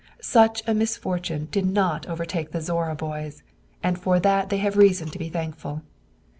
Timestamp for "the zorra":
2.49-2.95